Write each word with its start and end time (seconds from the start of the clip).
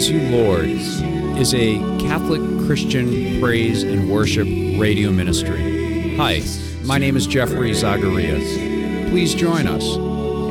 Praise 0.00 0.12
You 0.12 0.30
Lord 0.30 0.64
is 1.38 1.52
a 1.52 1.76
Catholic 1.98 2.40
Christian 2.64 3.38
praise 3.38 3.82
and 3.82 4.10
worship 4.10 4.46
radio 4.80 5.10
ministry. 5.10 6.16
Hi, 6.16 6.40
my 6.84 6.96
name 6.96 7.18
is 7.18 7.26
Jeffrey 7.26 7.72
Zagaria. 7.72 9.10
Please 9.10 9.34
join 9.34 9.66
us 9.66 9.84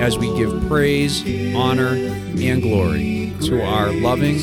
as 0.04 0.20
we 0.20 0.28
give 0.38 0.68
praise, 0.68 1.24
honor, 1.56 1.96
and 1.96 2.62
glory 2.62 3.34
to 3.42 3.66
our 3.66 3.92
loving, 3.92 4.40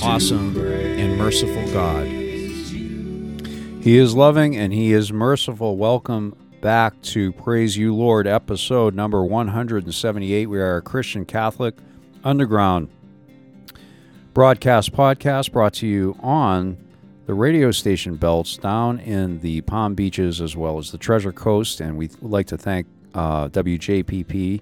awesome, 0.00 0.56
and 0.56 1.18
merciful 1.18 1.66
God. 1.72 2.06
He 3.82 3.98
is 3.98 4.14
loving 4.14 4.54
and 4.54 4.72
He 4.72 4.92
is 4.92 5.12
merciful. 5.12 5.76
Welcome 5.76 6.36
back 6.60 7.02
to 7.02 7.32
Praise 7.32 7.76
You 7.76 7.96
Lord, 7.96 8.28
episode 8.28 8.94
number 8.94 9.24
178. 9.24 10.46
We 10.46 10.60
are 10.60 10.76
a 10.76 10.82
Christian 10.82 11.24
Catholic 11.24 11.74
Underground 12.22 12.90
broadcast 14.36 14.92
podcast 14.92 15.50
brought 15.50 15.72
to 15.72 15.86
you 15.86 16.14
on 16.20 16.76
the 17.24 17.32
radio 17.32 17.70
station 17.70 18.16
belts 18.16 18.58
down 18.58 19.00
in 19.00 19.40
the 19.40 19.62
Palm 19.62 19.94
Beaches 19.94 20.42
as 20.42 20.54
well 20.54 20.76
as 20.76 20.92
the 20.92 20.98
Treasure 20.98 21.32
Coast. 21.32 21.80
And 21.80 21.96
we'd 21.96 22.14
like 22.20 22.46
to 22.48 22.58
thank 22.58 22.86
uh, 23.14 23.48
WJPP, 23.48 24.60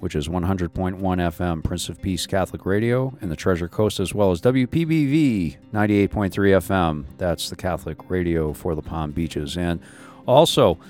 which 0.00 0.16
is 0.16 0.26
100.1 0.26 0.98
FM, 0.98 1.62
Prince 1.62 1.88
of 1.88 2.02
Peace 2.02 2.26
Catholic 2.26 2.66
Radio, 2.66 3.16
in 3.20 3.28
the 3.28 3.36
Treasure 3.36 3.68
Coast, 3.68 4.00
as 4.00 4.12
well 4.12 4.32
as 4.32 4.40
WPBV 4.40 5.56
98.3 5.72 6.08
FM. 6.08 7.04
That's 7.16 7.48
the 7.48 7.54
Catholic 7.54 8.10
radio 8.10 8.52
for 8.52 8.74
the 8.74 8.82
Palm 8.82 9.12
Beaches. 9.12 9.56
And 9.56 9.78
also, 10.26 10.80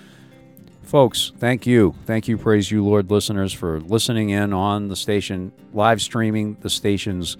Folks, 0.84 1.32
thank 1.38 1.66
you. 1.66 1.96
Thank 2.04 2.28
you, 2.28 2.38
Praise 2.38 2.70
You, 2.70 2.84
Lord 2.84 3.10
listeners, 3.10 3.52
for 3.52 3.80
listening 3.80 4.30
in 4.30 4.52
on 4.52 4.86
the 4.86 4.94
station, 4.94 5.50
live 5.74 6.00
streaming 6.00 6.56
the 6.60 6.70
stations, 6.70 7.36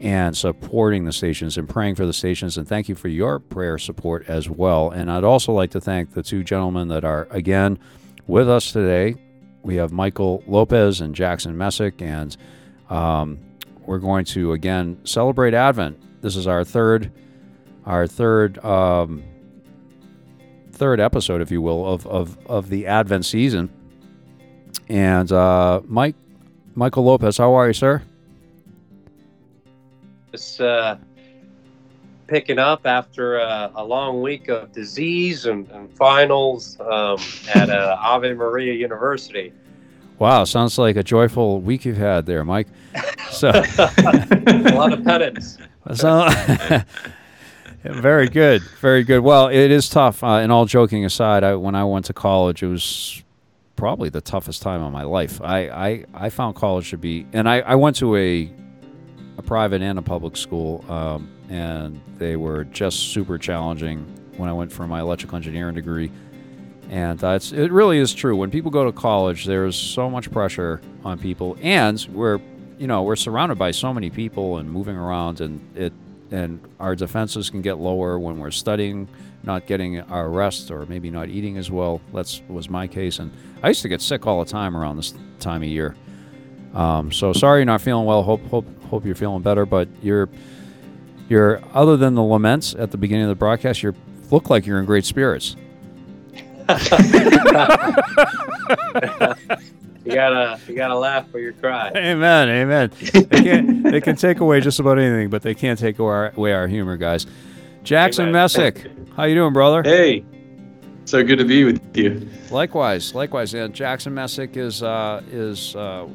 and 0.00 0.36
supporting 0.36 1.04
the 1.04 1.12
stations 1.12 1.56
and 1.56 1.68
praying 1.68 1.94
for 1.94 2.06
the 2.06 2.12
stations. 2.12 2.58
And 2.58 2.68
thank 2.68 2.88
you 2.88 2.94
for 2.94 3.08
your 3.08 3.38
prayer 3.38 3.78
support 3.78 4.28
as 4.28 4.50
well. 4.50 4.90
And 4.90 5.10
I'd 5.10 5.24
also 5.24 5.52
like 5.52 5.70
to 5.72 5.80
thank 5.80 6.12
the 6.12 6.22
two 6.22 6.44
gentlemen 6.44 6.88
that 6.88 7.04
are, 7.04 7.26
again, 7.30 7.78
with 8.26 8.48
us 8.48 8.72
today. 8.72 9.16
We 9.62 9.76
have 9.76 9.92
Michael 9.92 10.42
Lopez 10.46 11.00
and 11.00 11.14
Jackson 11.14 11.56
Messick, 11.56 12.02
and 12.02 12.36
um, 12.90 13.38
we're 13.86 13.98
going 13.98 14.26
to, 14.26 14.52
again, 14.52 14.98
celebrate 15.04 15.54
Advent. 15.54 16.22
This 16.22 16.36
is 16.36 16.46
our 16.46 16.64
third, 16.64 17.10
our 17.86 18.06
third. 18.06 18.62
Um, 18.64 19.22
third 20.74 20.98
episode, 20.98 21.40
if 21.40 21.52
you 21.52 21.62
will, 21.62 21.86
of, 21.86 22.04
of, 22.06 22.36
of 22.46 22.68
the 22.68 22.88
Advent 22.88 23.24
season. 23.24 23.70
And 24.88 25.30
uh, 25.30 25.80
Mike, 25.86 26.16
Michael 26.74 27.04
Lopez, 27.04 27.38
how 27.38 27.54
are 27.54 27.68
you, 27.68 27.72
sir? 27.72 28.02
Just 30.34 30.60
uh, 30.60 30.96
picking 32.26 32.58
up 32.58 32.88
after 32.88 33.38
uh, 33.38 33.70
a 33.76 33.84
long 33.84 34.20
week 34.20 34.48
of 34.48 34.72
disease 34.72 35.46
and, 35.46 35.70
and 35.70 35.88
finals 35.96 36.76
um, 36.80 37.20
at 37.54 37.70
uh, 37.70 37.96
Ave 38.00 38.34
Maria 38.34 38.72
University. 38.72 39.52
Wow, 40.18 40.42
sounds 40.42 40.76
like 40.76 40.96
a 40.96 41.04
joyful 41.04 41.60
week 41.60 41.84
you've 41.84 41.98
had 41.98 42.26
there, 42.26 42.44
Mike. 42.44 42.66
So 43.30 43.50
a 43.78 44.72
lot 44.74 44.92
of 44.92 45.04
penance. 45.04 45.58
So, 45.94 46.28
very 47.84 48.28
good, 48.28 48.62
very 48.80 49.04
good. 49.04 49.20
Well, 49.20 49.46
it 49.48 49.70
is 49.70 49.88
tough. 49.88 50.24
Uh, 50.24 50.38
and 50.38 50.50
all 50.50 50.64
joking 50.64 51.04
aside, 51.04 51.44
I, 51.44 51.54
when 51.54 51.76
I 51.76 51.84
went 51.84 52.06
to 52.06 52.12
college, 52.12 52.62
it 52.62 52.68
was 52.68 53.22
probably 53.76 54.08
the 54.08 54.22
toughest 54.22 54.62
time 54.62 54.82
of 54.82 54.92
my 54.92 55.04
life. 55.04 55.40
I, 55.42 55.68
I, 55.68 56.04
I 56.14 56.30
found 56.30 56.56
college 56.56 56.90
to 56.90 56.96
be, 56.96 57.26
and 57.32 57.48
I, 57.48 57.60
I 57.60 57.74
went 57.74 57.96
to 57.96 58.16
a, 58.16 58.20
a 58.22 58.63
private 59.46 59.82
and 59.82 59.98
a 59.98 60.02
public 60.02 60.36
school, 60.36 60.84
um, 60.90 61.30
and 61.48 62.00
they 62.16 62.36
were 62.36 62.64
just 62.64 63.12
super 63.12 63.38
challenging 63.38 64.04
when 64.36 64.48
I 64.48 64.52
went 64.52 64.72
for 64.72 64.86
my 64.86 65.00
electrical 65.00 65.36
engineering 65.36 65.74
degree. 65.74 66.10
And 66.90 67.22
uh, 67.22 67.38
it 67.40 67.72
really 67.72 67.98
is 67.98 68.12
true. 68.12 68.36
When 68.36 68.50
people 68.50 68.70
go 68.70 68.84
to 68.84 68.92
college, 68.92 69.46
there's 69.46 69.76
so 69.76 70.10
much 70.10 70.30
pressure 70.30 70.80
on 71.04 71.18
people, 71.18 71.56
and 71.62 72.06
we're, 72.12 72.40
you 72.78 72.86
know, 72.86 73.02
we're 73.02 73.16
surrounded 73.16 73.58
by 73.58 73.70
so 73.70 73.92
many 73.94 74.10
people 74.10 74.58
and 74.58 74.70
moving 74.70 74.96
around, 74.96 75.40
and 75.40 75.60
it 75.76 75.92
and 76.30 76.60
our 76.80 76.96
defenses 76.96 77.48
can 77.48 77.62
get 77.62 77.78
lower 77.78 78.18
when 78.18 78.38
we're 78.38 78.50
studying, 78.50 79.08
not 79.44 79.66
getting 79.66 80.00
our 80.00 80.28
rest, 80.28 80.70
or 80.70 80.84
maybe 80.86 81.10
not 81.10 81.28
eating 81.28 81.56
as 81.58 81.70
well. 81.70 82.00
That's 82.12 82.42
was 82.48 82.68
my 82.68 82.86
case, 82.86 83.18
and 83.18 83.30
I 83.62 83.68
used 83.68 83.82
to 83.82 83.88
get 83.88 84.02
sick 84.02 84.26
all 84.26 84.44
the 84.44 84.50
time 84.50 84.76
around 84.76 84.96
this 84.96 85.14
time 85.38 85.62
of 85.62 85.68
year. 85.68 85.94
Um, 86.74 87.12
so 87.12 87.32
sorry 87.32 87.60
you're 87.60 87.66
not 87.66 87.80
feeling 87.80 88.04
well. 88.04 88.22
Hope 88.22 88.44
hope 88.48 88.66
hope 88.84 89.04
you're 89.04 89.14
feeling 89.14 89.42
better. 89.42 89.64
But 89.64 89.88
you're 90.02 90.28
you're 91.28 91.62
other 91.72 91.96
than 91.96 92.14
the 92.14 92.22
laments 92.22 92.74
at 92.74 92.90
the 92.90 92.96
beginning 92.96 93.24
of 93.24 93.28
the 93.30 93.34
broadcast, 93.36 93.82
you 93.82 93.94
look 94.30 94.50
like 94.50 94.66
you're 94.66 94.78
in 94.78 94.84
great 94.84 95.04
spirits. 95.04 95.56
you 96.68 96.76
gotta 100.06 100.58
you 100.66 100.74
gotta 100.74 100.96
laugh 100.96 101.26
or 101.32 101.40
you 101.40 101.52
cry. 101.52 101.92
Amen, 101.94 102.48
amen. 102.48 102.90
They 103.12 103.42
can 103.42 103.82
they 103.82 104.00
can 104.00 104.16
take 104.16 104.40
away 104.40 104.60
just 104.60 104.80
about 104.80 104.98
anything, 104.98 105.30
but 105.30 105.42
they 105.42 105.54
can't 105.54 105.78
take 105.78 105.98
away 105.98 106.10
our, 106.10 106.32
away 106.36 106.52
our 106.52 106.66
humor, 106.66 106.96
guys. 106.96 107.26
Jackson 107.82 108.24
Amen. 108.24 108.32
Messick, 108.32 108.90
how 109.14 109.24
you 109.24 109.34
doing, 109.34 109.52
brother? 109.52 109.82
Hey, 109.82 110.24
so 111.04 111.22
good 111.22 111.38
to 111.38 111.44
be 111.44 111.64
with 111.64 111.96
you. 111.96 112.28
Likewise, 112.50 113.14
likewise. 113.14 113.52
And 113.52 113.74
Jackson 113.74 114.14
Messick 114.14 114.56
is 114.56 114.82
uh, 114.82 115.22
is 115.30 115.76
uh, 115.76 116.08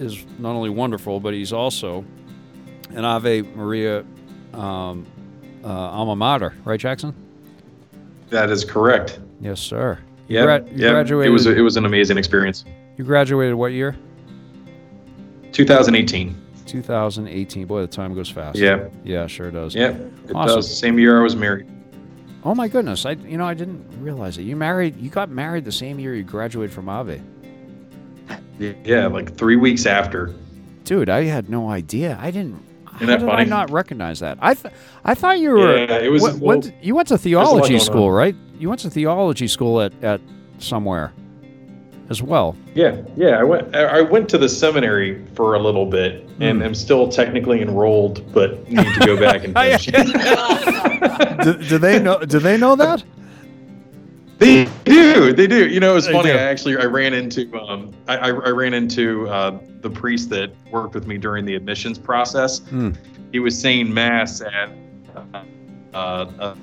is 0.00 0.24
not 0.38 0.50
only 0.54 0.70
wonderful, 0.70 1.20
but 1.20 1.34
he's 1.34 1.52
also 1.52 2.04
an 2.90 3.04
Ave 3.04 3.42
Maria 3.42 4.04
um, 4.52 5.06
uh, 5.64 5.68
alma 5.68 6.14
mater, 6.16 6.52
right, 6.64 6.78
Jackson? 6.80 7.14
That 8.30 8.50
is 8.50 8.64
correct. 8.64 9.20
Yes, 9.40 9.60
sir. 9.60 9.98
You 10.28 10.38
Yeah, 10.38 10.44
gra- 10.44 10.64
yeah. 10.74 11.00
It 11.00 11.28
was 11.30 11.46
a, 11.46 11.54
it 11.56 11.60
was 11.60 11.76
an 11.76 11.84
amazing 11.86 12.18
experience. 12.18 12.64
you 12.96 13.04
graduated 13.04 13.54
what 13.54 13.72
year? 13.72 13.96
2018. 15.52 16.40
2018. 16.66 17.66
Boy, 17.66 17.80
the 17.82 17.86
time 17.86 18.14
goes 18.14 18.30
fast. 18.30 18.58
Yeah, 18.58 18.88
Yeah, 19.04 19.26
sure 19.26 19.50
does. 19.50 19.74
yeah. 19.74 19.90
It 19.90 20.34
Awesome. 20.34 20.56
does. 20.56 20.76
Same 20.78 20.98
year 20.98 21.20
I 21.20 21.22
was 21.22 21.36
married. 21.36 21.66
Oh 22.46 22.54
my 22.54 22.68
goodness! 22.68 23.06
I 23.06 23.12
you 23.12 23.38
know 23.38 23.46
I 23.46 23.54
didn't 23.54 23.82
realize 24.02 24.36
it. 24.36 24.42
You 24.42 24.54
married. 24.54 24.98
You 24.98 25.08
got 25.08 25.30
married 25.30 25.64
the 25.64 25.72
same 25.72 25.98
year 25.98 26.14
you 26.14 26.22
graduated 26.24 26.74
from 26.74 26.90
Ave. 26.90 27.22
Yeah, 28.58 29.06
like 29.08 29.36
three 29.36 29.56
weeks 29.56 29.86
after. 29.86 30.34
Dude, 30.84 31.08
I 31.08 31.24
had 31.24 31.48
no 31.48 31.68
idea. 31.70 32.18
I 32.20 32.30
didn't. 32.30 32.62
How 32.84 32.96
Isn't 32.96 33.06
that 33.08 33.20
did 33.20 33.28
I 33.28 33.36
funny? 33.38 33.50
not 33.50 33.70
recognize 33.70 34.20
that? 34.20 34.38
I 34.40 34.54
th- 34.54 34.72
I 35.04 35.14
thought 35.14 35.38
you 35.40 35.50
were. 35.50 35.76
Yeah, 35.84 35.96
it 35.96 36.10
was- 36.12 36.22
What, 36.22 36.34
well, 36.34 36.56
what- 36.58 36.72
you 36.84 36.94
went 36.94 37.08
to 37.08 37.18
theology 37.18 37.78
school, 37.80 38.04
on. 38.08 38.12
right? 38.12 38.36
You 38.58 38.68
went 38.68 38.80
to 38.82 38.90
theology 38.90 39.48
school 39.48 39.80
at, 39.80 39.92
at 40.04 40.20
somewhere, 40.58 41.12
as 42.10 42.22
well. 42.22 42.54
Yeah, 42.74 42.96
yeah. 43.16 43.40
I 43.40 43.42
went. 43.42 43.74
I 43.74 43.82
I 43.98 44.00
went 44.02 44.28
to 44.28 44.38
the 44.38 44.48
seminary 44.48 45.24
for 45.34 45.54
a 45.54 45.58
little 45.58 45.86
bit, 45.86 46.28
and 46.38 46.58
Hmm. 46.58 46.66
am 46.66 46.74
still 46.74 47.08
technically 47.08 47.62
enrolled, 47.62 48.22
but 48.32 48.68
need 48.70 48.86
to 48.86 49.06
go 49.06 49.16
back 49.18 49.42
and 49.44 49.54
finish. 49.58 49.86
do, 51.44 51.54
do 51.68 51.78
they 51.78 51.98
know? 51.98 52.18
Do 52.20 52.38
they 52.38 52.56
know 52.56 52.76
that? 52.76 53.02
They 54.38 54.64
do. 54.84 55.32
They 55.32 55.46
do. 55.46 55.68
You 55.68 55.80
know, 55.80 55.92
it 55.92 55.94
was 55.94 56.08
funny. 56.08 56.30
I 56.32 56.36
actually 56.36 56.76
I 56.76 56.84
ran 56.84 57.14
into 57.14 57.52
um 57.56 57.92
I 58.08 58.16
I, 58.16 58.28
I 58.28 58.50
ran 58.50 58.74
into 58.74 59.28
uh, 59.28 59.58
the 59.80 59.90
priest 59.90 60.28
that 60.30 60.52
worked 60.70 60.94
with 60.94 61.06
me 61.06 61.18
during 61.18 61.44
the 61.44 61.54
admissions 61.54 61.98
process. 61.98 62.58
Hmm. 62.60 62.90
He 63.32 63.38
was 63.38 63.58
saying 63.58 63.92
mass 63.92 64.40
at 64.40 64.70
uh, 65.14 65.44
uh, 65.94 66.54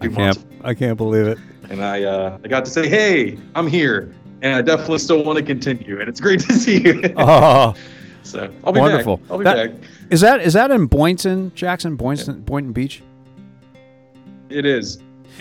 I 0.00 0.04
few 0.06 0.10
months, 0.10 0.38
can't. 0.42 0.64
I 0.64 0.74
can't 0.74 0.96
believe 0.96 1.26
it. 1.26 1.38
and 1.70 1.82
I 1.84 2.02
uh, 2.04 2.38
I 2.44 2.48
got 2.48 2.64
to 2.64 2.70
say, 2.70 2.88
hey, 2.88 3.38
I'm 3.54 3.66
here, 3.66 4.14
and 4.42 4.54
I 4.54 4.62
definitely 4.62 4.98
still 4.98 5.24
want 5.24 5.38
to 5.38 5.44
continue, 5.44 6.00
and 6.00 6.08
it's 6.08 6.20
great 6.20 6.40
to 6.40 6.52
see 6.52 6.80
you. 6.82 7.02
Oh, 7.16 7.74
so 8.22 8.52
I'll 8.64 8.72
be 8.72 8.80
Wonderful. 8.80 9.16
back. 9.18 9.30
I'll 9.30 9.38
be 9.38 9.44
That- 9.44 9.80
back. 9.80 9.88
is 10.10 10.20
that 10.20 10.40
is 10.40 10.52
that 10.54 10.70
in 10.70 10.86
Boynton, 10.86 11.52
Jackson, 11.54 11.96
Boynton, 11.96 12.40
Boynton 12.42 12.72
Beach? 12.72 13.02
It 14.48 14.66
is. 14.66 14.98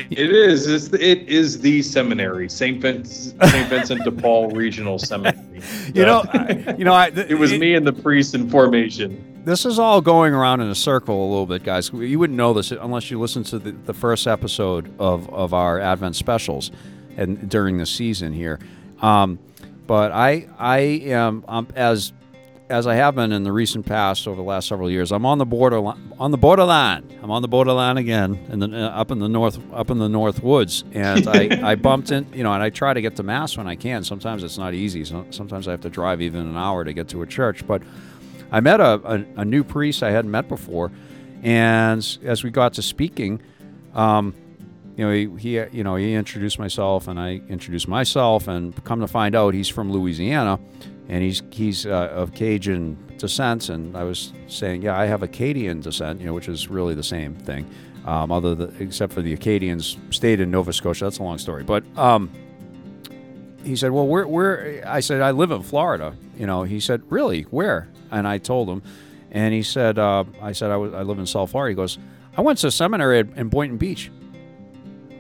It 0.09 0.31
is. 0.31 0.67
It's 0.67 0.87
the, 0.89 1.03
it 1.03 1.27
is 1.27 1.59
the 1.59 1.81
seminary, 1.81 2.49
Saint 2.49 2.81
Vincent, 2.81 3.41
Saint 3.43 3.69
Vincent 3.69 4.03
de 4.03 4.11
Paul 4.11 4.49
Regional 4.51 4.99
Seminary. 4.99 5.39
You 5.93 6.05
know, 6.05 6.23
I, 6.33 6.75
you 6.77 6.85
know, 6.85 6.93
I, 6.93 7.07
it 7.07 7.37
was 7.37 7.51
me 7.51 7.75
and 7.75 7.85
the 7.85 7.93
priest 7.93 8.33
in 8.33 8.49
formation. 8.49 9.43
This 9.45 9.65
is 9.65 9.77
all 9.77 10.01
going 10.01 10.33
around 10.33 10.61
in 10.61 10.69
a 10.69 10.75
circle 10.75 11.23
a 11.23 11.29
little 11.29 11.45
bit, 11.45 11.63
guys. 11.63 11.91
You 11.93 12.17
wouldn't 12.17 12.37
know 12.37 12.53
this 12.53 12.71
unless 12.71 13.11
you 13.11 13.19
listen 13.19 13.43
to 13.45 13.59
the, 13.59 13.71
the 13.71 13.93
first 13.93 14.25
episode 14.25 14.91
of, 14.99 15.29
of 15.29 15.53
our 15.53 15.79
Advent 15.79 16.15
specials, 16.15 16.71
and 17.17 17.49
during 17.49 17.77
the 17.77 17.85
season 17.85 18.33
here. 18.33 18.59
Um, 19.01 19.39
but 19.85 20.11
I 20.11 20.47
I 20.57 20.77
am 20.79 21.43
um, 21.47 21.67
as 21.75 22.13
as 22.71 22.87
I 22.87 22.95
have 22.95 23.15
been 23.15 23.31
in 23.31 23.43
the 23.43 23.51
recent 23.51 23.85
past 23.85 24.27
over 24.27 24.37
the 24.37 24.47
last 24.47 24.67
several 24.67 24.89
years. 24.89 25.11
I'm 25.11 25.25
on 25.25 25.37
the 25.37 25.45
border 25.45 25.77
on 25.77 26.31
the 26.31 26.37
borderline. 26.37 27.19
I'm 27.21 27.29
on 27.29 27.41
the 27.41 27.47
borderline 27.47 27.97
again, 27.97 28.39
in 28.49 28.59
the, 28.59 28.67
uh, 28.67 28.89
up 28.89 29.11
in 29.11 29.19
the 29.19 29.29
north 29.29 29.59
up 29.73 29.91
in 29.91 29.99
the 29.99 30.09
north 30.09 30.41
woods, 30.41 30.83
and 30.93 31.27
I, 31.27 31.59
I 31.71 31.75
bumped 31.75 32.11
in. 32.11 32.27
You 32.33 32.43
know, 32.43 32.53
and 32.53 32.63
I 32.63 32.69
try 32.69 32.93
to 32.93 33.01
get 33.01 33.17
to 33.17 33.23
mass 33.23 33.57
when 33.57 33.67
I 33.67 33.75
can. 33.75 34.03
Sometimes 34.03 34.43
it's 34.43 34.57
not 34.57 34.73
easy. 34.73 35.03
So, 35.03 35.25
sometimes 35.29 35.67
I 35.67 35.71
have 35.71 35.81
to 35.81 35.89
drive 35.89 36.21
even 36.21 36.47
an 36.47 36.57
hour 36.57 36.83
to 36.83 36.93
get 36.93 37.09
to 37.09 37.21
a 37.21 37.27
church, 37.27 37.65
but. 37.67 37.81
I 38.53 38.59
met 38.59 38.81
a, 38.81 38.99
a, 39.05 39.25
a 39.37 39.45
new 39.45 39.63
priest 39.63 40.03
I 40.03 40.11
hadn't 40.11 40.29
met 40.29 40.49
before, 40.49 40.91
and 41.41 42.05
as 42.21 42.43
we 42.43 42.49
got 42.49 42.73
to 42.73 42.81
speaking, 42.81 43.41
um, 43.93 44.33
you 45.01 45.07
know, 45.07 45.13
he, 45.13 45.57
he, 45.57 45.77
you 45.77 45.83
know, 45.83 45.95
he 45.95 46.13
introduced 46.13 46.59
myself, 46.59 47.07
and 47.07 47.19
I 47.19 47.41
introduced 47.49 47.87
myself, 47.87 48.47
and 48.47 48.71
come 48.83 48.99
to 48.99 49.07
find 49.07 49.33
out, 49.33 49.55
he's 49.55 49.67
from 49.67 49.91
Louisiana, 49.91 50.59
and 51.09 51.23
he's 51.23 51.41
he's 51.49 51.87
uh, 51.87 52.11
of 52.13 52.35
Cajun 52.35 52.95
descent, 53.17 53.69
and 53.69 53.97
I 53.97 54.03
was 54.03 54.31
saying, 54.47 54.83
yeah, 54.83 54.95
I 54.95 55.07
have 55.07 55.23
Acadian 55.23 55.81
descent, 55.81 56.19
you 56.19 56.27
know, 56.27 56.35
which 56.35 56.47
is 56.47 56.67
really 56.67 56.93
the 56.93 57.01
same 57.01 57.33
thing, 57.33 57.67
um, 58.05 58.31
other 58.31 58.53
than, 58.53 58.75
except 58.79 59.11
for 59.11 59.23
the 59.23 59.33
Acadians 59.33 59.97
stayed 60.11 60.39
in 60.39 60.51
Nova 60.51 60.71
Scotia. 60.71 61.05
That's 61.05 61.17
a 61.17 61.23
long 61.23 61.39
story, 61.39 61.63
but 61.63 61.83
um, 61.97 62.29
he 63.63 63.75
said, 63.75 63.89
well, 63.89 64.05
where, 64.05 64.27
where? 64.27 64.83
I 64.85 64.99
said, 64.99 65.19
I 65.21 65.31
live 65.31 65.49
in 65.49 65.63
Florida. 65.63 66.15
You 66.37 66.45
know, 66.45 66.61
he 66.61 66.79
said, 66.79 67.01
really, 67.09 67.41
where? 67.49 67.89
And 68.11 68.27
I 68.27 68.37
told 68.37 68.69
him, 68.69 68.83
and 69.31 69.51
he 69.51 69.63
said, 69.63 69.97
uh, 69.97 70.25
I 70.39 70.51
said, 70.51 70.69
I, 70.69 70.77
was, 70.77 70.93
I 70.93 71.01
live 71.01 71.17
in 71.17 71.25
South 71.25 71.49
Florida. 71.49 71.71
He 71.71 71.75
goes, 71.75 71.97
I 72.37 72.41
went 72.41 72.59
to 72.59 72.69
seminary 72.69 73.27
in 73.35 73.49
Boynton 73.49 73.79
Beach. 73.79 74.11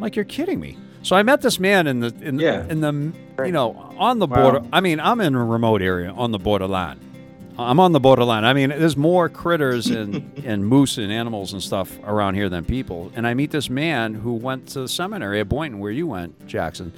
Like, 0.01 0.15
you're 0.15 0.25
kidding 0.25 0.59
me. 0.59 0.77
So 1.03 1.15
I 1.15 1.23
met 1.23 1.41
this 1.41 1.59
man 1.59 1.87
in 1.87 1.99
the 1.99 2.13
in, 2.21 2.37
Yeah. 2.39 2.65
in 2.67 2.81
the 2.81 3.13
you 3.45 3.51
know 3.51 3.93
on 3.97 4.19
the 4.19 4.27
Wow. 4.27 4.51
border. 4.51 4.67
I 4.73 4.81
mean, 4.81 4.99
I'm 4.99 5.19
in 5.21 5.33
a 5.35 5.43
remote 5.43 5.81
area 5.81 6.11
on 6.11 6.31
the 6.31 6.37
borderline. 6.39 6.99
I'm 7.57 7.79
on 7.79 7.91
the 7.91 7.99
borderline. 7.99 8.43
I 8.43 8.53
mean, 8.53 8.69
there's 8.69 8.97
more 8.97 9.29
critters 9.29 9.87
and, 9.87 10.31
and 10.45 10.65
moose 10.65 10.97
and 10.97 11.11
animals 11.11 11.53
and 11.53 11.61
stuff 11.61 11.99
around 12.05 12.35
here 12.35 12.49
than 12.49 12.65
people. 12.65 13.11
And 13.15 13.27
I 13.27 13.33
meet 13.33 13.51
this 13.51 13.69
man 13.69 14.13
who 14.13 14.33
went 14.33 14.67
to 14.69 14.81
the 14.81 14.87
seminary 14.87 15.39
at 15.41 15.49
Boynton, 15.49 15.79
where 15.79 15.91
you 15.91 16.07
went, 16.07 16.47
Jackson, 16.47 16.91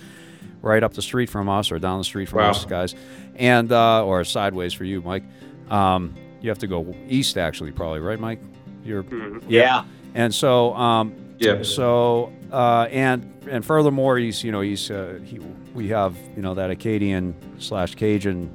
right 0.61 0.83
up 0.83 0.93
the 0.93 1.01
street 1.01 1.29
from 1.29 1.49
us 1.49 1.71
or 1.71 1.79
down 1.79 1.97
the 1.97 2.03
street 2.03 2.29
from 2.29 2.39
Wow. 2.39 2.51
us, 2.51 2.65
guys, 2.65 2.95
and 3.35 3.71
uh, 3.71 4.05
or 4.05 4.23
sideways 4.23 4.73
for 4.73 4.83
you, 4.85 5.01
Mike. 5.01 5.23
Um, 5.69 6.13
you 6.41 6.49
have 6.49 6.59
to 6.59 6.67
go 6.67 6.93
east, 7.09 7.37
actually, 7.37 7.71
probably, 7.71 7.99
right, 7.99 8.19
Mike? 8.19 8.39
You're 8.85 9.05
Yeah. 9.47 9.83
and 10.13 10.33
so 10.33 10.73
um, 10.75 11.13
Yeah. 11.39 11.63
so 11.63 12.31
uh, 12.53 12.87
and 12.91 13.29
and 13.49 13.65
furthermore, 13.65 14.17
he's 14.17 14.43
you 14.43 14.51
know 14.51 14.61
he's 14.61 14.89
uh, 14.91 15.19
he, 15.25 15.39
we 15.73 15.87
have 15.89 16.15
you 16.35 16.41
know 16.41 16.53
that 16.53 16.69
Acadian 16.69 17.33
slash 17.59 17.95
Cajun 17.95 18.49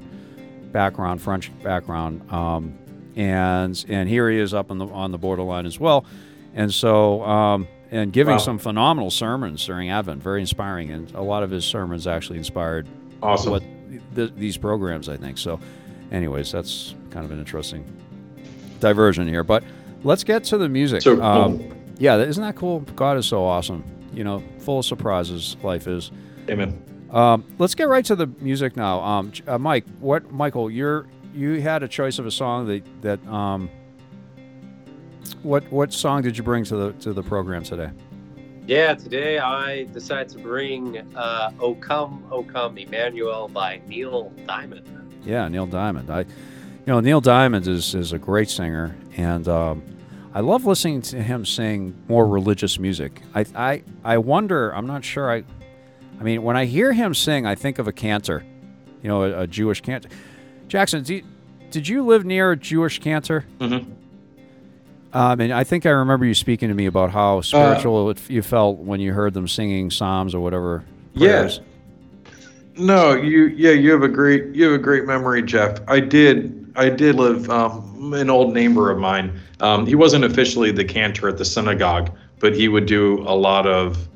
background, 0.72 1.20
French 1.20 1.50
background, 1.62 2.30
um, 2.32 2.78
and 3.16 3.84
and 3.88 4.08
here 4.08 4.30
he 4.30 4.38
is 4.38 4.54
up 4.54 4.70
on 4.70 4.78
the 4.78 4.86
on 4.86 5.10
the 5.12 5.18
borderline 5.18 5.66
as 5.66 5.78
well, 5.80 6.04
and 6.54 6.72
so 6.72 7.22
um, 7.24 7.66
and 7.90 8.12
giving 8.12 8.34
Wow. 8.34 8.38
some 8.38 8.58
phenomenal 8.58 9.10
sermons 9.10 9.64
during 9.66 9.90
Advent, 9.90 10.22
very 10.22 10.40
inspiring, 10.40 10.90
and 10.90 11.12
a 11.14 11.22
lot 11.22 11.42
of 11.42 11.50
his 11.50 11.64
sermons 11.64 12.06
actually 12.06 12.38
inspired 12.38 12.86
Awesome. 13.22 13.50
what 13.52 13.62
th- 14.14 14.32
these 14.36 14.56
programs, 14.58 15.08
I 15.08 15.16
think. 15.16 15.38
So, 15.38 15.58
anyways, 16.12 16.52
that's 16.52 16.94
kind 17.10 17.24
of 17.24 17.30
an 17.32 17.38
interesting 17.38 17.84
diversion 18.80 19.26
here. 19.26 19.42
But 19.42 19.64
let's 20.04 20.22
get 20.24 20.44
to 20.44 20.58
the 20.58 20.68
music. 20.68 21.02
So 21.02 21.16
cool. 21.16 21.24
um, 21.24 21.74
yeah, 21.98 22.16
isn't 22.16 22.42
that 22.42 22.56
cool? 22.56 22.80
God 22.80 23.16
is 23.16 23.26
so 23.26 23.44
awesome. 23.44 23.84
You 24.12 24.24
know, 24.24 24.42
full 24.60 24.80
of 24.80 24.84
surprises. 24.84 25.56
Life 25.62 25.86
is. 25.86 26.10
Amen. 26.48 26.82
Um, 27.10 27.44
let's 27.58 27.74
get 27.74 27.88
right 27.88 28.04
to 28.04 28.16
the 28.16 28.26
music 28.40 28.76
now. 28.76 29.00
Um, 29.00 29.32
uh, 29.46 29.58
Mike, 29.58 29.84
what 30.00 30.30
Michael? 30.32 30.70
You're 30.70 31.06
you 31.34 31.60
had 31.60 31.82
a 31.82 31.88
choice 31.88 32.18
of 32.18 32.26
a 32.26 32.30
song 32.30 32.66
that 32.66 33.02
that 33.02 33.26
um. 33.26 33.70
What 35.42 35.70
what 35.70 35.92
song 35.92 36.22
did 36.22 36.36
you 36.36 36.42
bring 36.42 36.64
to 36.64 36.76
the 36.76 36.92
to 36.94 37.12
the 37.12 37.22
program 37.22 37.62
today? 37.62 37.90
Yeah, 38.66 38.94
today 38.94 39.38
I 39.38 39.84
decided 39.84 40.28
to 40.30 40.38
bring 40.38 40.98
uh, 41.16 41.52
O 41.58 41.74
Come, 41.74 42.22
O 42.30 42.42
Come, 42.42 42.76
Emmanuel 42.76 43.48
by 43.48 43.80
Neil 43.86 44.30
Diamond. 44.46 44.86
Yeah, 45.24 45.48
Neil 45.48 45.66
Diamond. 45.66 46.10
I, 46.10 46.20
you 46.20 46.26
know, 46.86 47.00
Neil 47.00 47.20
Diamond 47.20 47.66
is 47.66 47.94
is 47.94 48.12
a 48.12 48.18
great 48.18 48.50
singer, 48.50 48.94
and 49.16 49.48
um, 49.48 49.82
I 50.34 50.40
love 50.40 50.66
listening 50.66 51.02
to 51.02 51.22
him 51.22 51.44
sing 51.44 51.94
more 52.08 52.26
religious 52.26 52.78
music. 52.78 53.22
I, 53.34 53.44
I 53.54 53.82
I 54.04 54.18
wonder. 54.18 54.74
I'm 54.74 54.86
not 54.86 55.04
sure. 55.04 55.30
I, 55.30 55.42
I 56.20 56.22
mean, 56.22 56.42
when 56.42 56.56
I 56.56 56.64
hear 56.66 56.92
him 56.92 57.14
sing, 57.14 57.46
I 57.46 57.54
think 57.54 57.78
of 57.78 57.88
a 57.88 57.92
cantor, 57.92 58.44
you 59.02 59.08
know, 59.08 59.22
a, 59.24 59.40
a 59.42 59.46
Jewish 59.46 59.80
cantor. 59.80 60.08
Jackson, 60.68 61.02
do 61.02 61.16
you- 61.16 61.24
did 61.70 61.86
you 61.86 62.02
live 62.06 62.24
near 62.24 62.52
a 62.52 62.56
Jewish 62.56 62.98
cantor? 62.98 63.44
Mhm. 63.60 63.84
Um, 65.12 65.40
and 65.40 65.52
I 65.52 65.64
think 65.64 65.84
I 65.84 65.90
remember 65.90 66.24
you 66.24 66.32
speaking 66.34 66.68
to 66.68 66.74
me 66.74 66.86
about 66.86 67.10
how 67.10 67.40
spiritual 67.42 68.08
it, 68.10 68.18
you 68.30 68.40
felt 68.42 68.78
when 68.78 69.00
you 69.00 69.12
heard 69.12 69.34
them 69.34 69.46
singing 69.48 69.90
psalms 69.90 70.34
or 70.34 70.40
whatever. 70.40 70.84
Yeah. 71.14 71.48
No, 72.76 73.14
you 73.14 73.46
yeah, 73.48 73.72
you 73.72 73.90
have 73.92 74.02
a 74.02 74.08
great 74.08 74.54
you 74.54 74.64
have 74.64 74.74
a 74.74 74.78
great 74.82 75.04
memory, 75.06 75.42
Jeff. 75.42 75.78
I 75.88 76.00
did 76.00 76.72
I 76.76 76.88
did 76.90 77.16
live 77.16 77.50
um, 77.50 77.87
an 77.98 78.30
old 78.30 78.54
neighbor 78.54 78.90
of 78.90 78.98
mine. 78.98 79.40
Um, 79.60 79.86
he 79.86 79.94
wasn't 79.94 80.24
officially 80.24 80.70
the 80.70 80.84
cantor 80.84 81.28
at 81.28 81.38
the 81.38 81.44
synagogue, 81.44 82.10
but 82.38 82.54
he 82.54 82.68
would 82.68 82.86
do 82.86 83.18
a 83.26 83.34
lot 83.34 83.66
of 83.66 84.08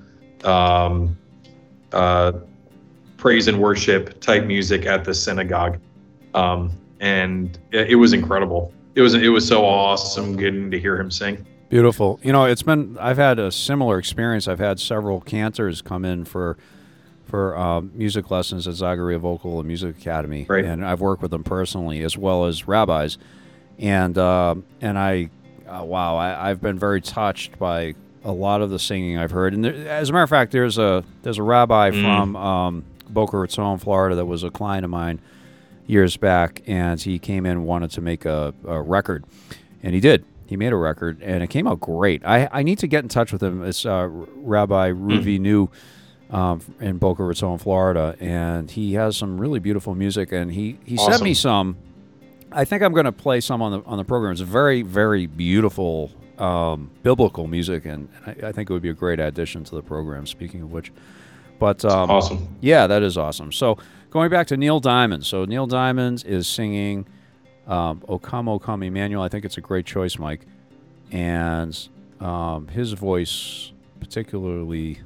um, 0.44 1.16
uh, 1.92 2.32
praise 3.16 3.48
and 3.48 3.60
worship 3.60 4.20
type 4.20 4.44
music 4.44 4.86
at 4.86 5.04
the 5.04 5.14
synagogue, 5.14 5.78
um, 6.34 6.70
and 7.00 7.58
it, 7.70 7.90
it 7.90 7.94
was 7.96 8.12
incredible. 8.12 8.72
It 8.94 9.02
was 9.02 9.14
it 9.14 9.28
was 9.28 9.46
so 9.46 9.64
awesome 9.64 10.36
getting 10.36 10.70
to 10.70 10.78
hear 10.78 10.98
him 10.98 11.10
sing. 11.10 11.46
Beautiful. 11.68 12.20
You 12.22 12.32
know, 12.32 12.44
it's 12.44 12.62
been. 12.62 12.98
I've 13.00 13.16
had 13.16 13.38
a 13.38 13.50
similar 13.50 13.98
experience. 13.98 14.46
I've 14.46 14.58
had 14.58 14.78
several 14.78 15.20
cantors 15.20 15.80
come 15.82 16.04
in 16.04 16.24
for 16.24 16.56
for 17.24 17.56
um, 17.56 17.90
music 17.94 18.30
lessons 18.30 18.68
at 18.68 18.74
Zagaria 18.74 19.18
Vocal 19.18 19.58
and 19.58 19.66
Music 19.66 19.96
Academy, 19.96 20.44
Right. 20.50 20.66
and 20.66 20.84
I've 20.84 21.00
worked 21.00 21.22
with 21.22 21.30
them 21.30 21.42
personally 21.42 22.02
as 22.02 22.18
well 22.18 22.44
as 22.44 22.68
rabbis, 22.68 23.16
and 23.82 24.16
um 24.16 24.64
and 24.80 24.98
I, 24.98 25.28
uh, 25.68 25.84
wow, 25.84 26.16
I, 26.16 26.48
I've 26.50 26.62
been 26.62 26.78
very 26.78 27.00
touched 27.02 27.58
by 27.58 27.94
a 28.24 28.32
lot 28.32 28.62
of 28.62 28.70
the 28.70 28.78
singing 28.78 29.18
I've 29.18 29.32
heard. 29.32 29.52
And 29.52 29.64
there, 29.64 29.74
as 29.88 30.08
a 30.08 30.12
matter 30.12 30.22
of 30.22 30.30
fact, 30.30 30.52
there's 30.52 30.78
a 30.78 31.04
there's 31.22 31.38
a 31.38 31.42
rabbi 31.42 31.90
Mm. 31.90 32.02
from 32.02 32.36
um, 32.36 32.84
Boca 33.10 33.36
Raton, 33.36 33.78
Florida, 33.78 34.14
that 34.16 34.26
was 34.26 34.42
a 34.44 34.50
client 34.50 34.84
of 34.84 34.90
mine 34.90 35.20
years 35.86 36.16
back, 36.16 36.62
and 36.66 36.98
he 37.00 37.18
came 37.18 37.44
in 37.44 37.52
and 37.52 37.66
wanted 37.66 37.90
to 37.90 38.00
make 38.00 38.24
a, 38.24 38.54
a 38.66 38.80
record, 38.80 39.24
and 39.82 39.92
he 39.94 40.00
did. 40.00 40.24
He 40.46 40.56
made 40.56 40.72
a 40.72 40.76
record, 40.76 41.20
and 41.22 41.42
it 41.42 41.48
came 41.50 41.66
out 41.66 41.80
great. 41.80 42.24
I, 42.24 42.48
I 42.52 42.62
need 42.62 42.78
to 42.80 42.86
get 42.86 43.02
in 43.02 43.08
touch 43.08 43.32
with 43.32 43.42
him. 43.42 43.62
It's 43.64 43.84
uh, 43.86 44.06
Rabbi 44.10 44.90
Ruvi 44.92 45.38
New 45.40 45.68
um, 46.30 46.60
in 46.78 46.98
Boca 46.98 47.24
Raton, 47.24 47.58
Florida, 47.58 48.16
and 48.20 48.70
he 48.70 48.92
has 48.94 49.16
some 49.16 49.38
really 49.40 49.58
beautiful 49.60 49.94
music. 49.94 50.30
And 50.30 50.52
he, 50.52 50.78
he 50.84 50.96
sent 50.98 51.22
me 51.22 51.34
some. 51.34 51.76
I 52.54 52.64
think 52.64 52.82
I'm 52.82 52.92
going 52.92 53.06
to 53.06 53.12
play 53.12 53.40
some 53.40 53.62
on 53.62 53.72
the 53.72 53.82
on 53.86 53.98
the 53.98 54.04
program. 54.04 54.32
It's 54.32 54.40
very 54.40 54.82
very 54.82 55.26
beautiful 55.26 56.10
um, 56.38 56.90
biblical 57.02 57.46
music, 57.46 57.84
and 57.84 58.08
I, 58.26 58.30
I 58.48 58.52
think 58.52 58.70
it 58.70 58.72
would 58.72 58.82
be 58.82 58.88
a 58.90 58.94
great 58.94 59.20
addition 59.20 59.64
to 59.64 59.74
the 59.74 59.82
program. 59.82 60.26
Speaking 60.26 60.62
of 60.62 60.72
which, 60.72 60.92
but 61.58 61.84
um, 61.84 62.10
Awesome. 62.10 62.56
yeah, 62.60 62.86
that 62.86 63.02
is 63.02 63.16
awesome. 63.18 63.52
So 63.52 63.78
going 64.10 64.30
back 64.30 64.46
to 64.48 64.56
Neil 64.56 64.80
Diamond. 64.80 65.24
So 65.26 65.44
Neil 65.44 65.66
Diamond 65.66 66.24
is 66.26 66.46
singing 66.46 67.06
um, 67.66 68.02
"O 68.08 68.18
Come, 68.18 68.48
O 68.48 68.58
Come, 68.58 68.82
Emmanuel." 68.82 69.22
I 69.22 69.28
think 69.28 69.44
it's 69.44 69.58
a 69.58 69.62
great 69.62 69.86
choice, 69.86 70.18
Mike. 70.18 70.46
And 71.10 71.78
um, 72.20 72.68
his 72.68 72.92
voice, 72.92 73.72
particularly 74.00 75.00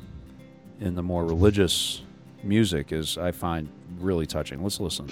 in 0.81 0.95
the 0.95 1.03
more 1.03 1.25
religious 1.25 2.03
music, 2.45 2.93
is 2.93 3.19
I 3.19 3.33
find 3.33 3.69
really 3.99 4.27
touching. 4.27 4.63
Let's 4.63 4.79
listen. 4.79 5.09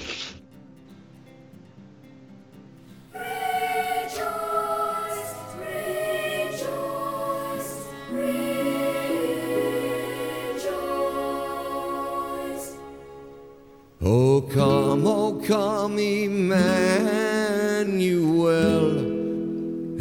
Come, 15.44 15.98
Emmanuel, 15.98 16.64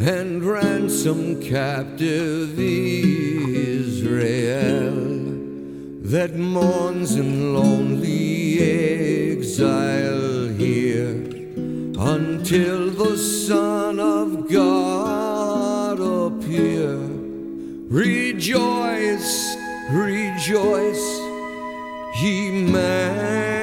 and 0.00 0.42
ransom 0.42 1.40
captive 1.42 2.58
Israel 2.58 4.14
that 6.00 6.34
mourns 6.36 7.16
in 7.16 7.54
lonely 7.54 8.58
exile 9.32 10.48
here 10.48 11.12
until 11.98 12.90
the 12.90 13.18
Son 13.18 14.00
of 14.00 14.48
God 14.50 16.00
appear. 16.00 16.96
Rejoice, 17.90 19.56
rejoice, 19.90 21.20
ye 22.22 22.48
Emmanuel 22.48 23.53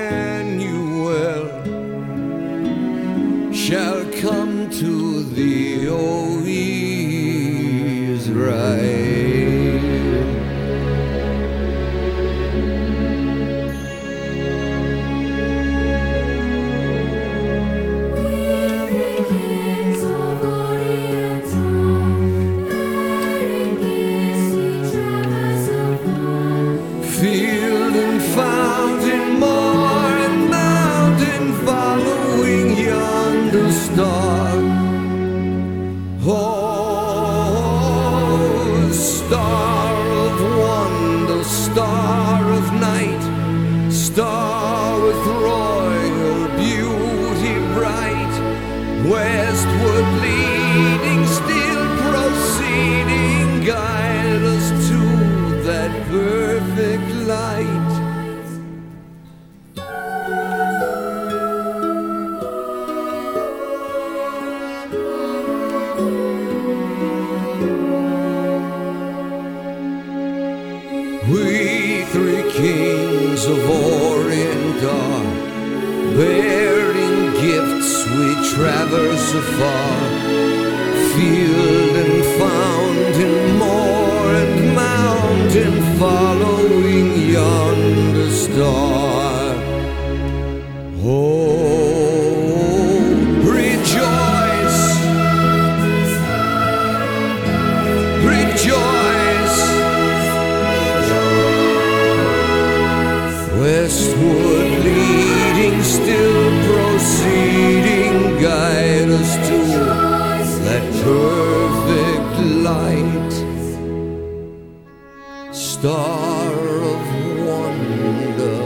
Star 115.82 116.54
of 116.54 117.08
wonder, 117.44 118.62